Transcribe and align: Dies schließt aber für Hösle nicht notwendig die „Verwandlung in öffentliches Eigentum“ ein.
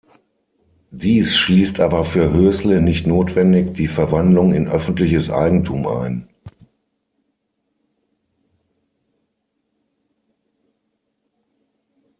Dies 0.89 1.35
schließt 1.37 1.79
aber 1.79 2.05
für 2.05 2.33
Hösle 2.33 2.81
nicht 2.81 3.05
notwendig 3.05 3.75
die 3.75 3.87
„Verwandlung 3.87 4.51
in 4.51 4.67
öffentliches 4.67 5.29
Eigentum“ 5.29 5.85
ein. 5.85 6.27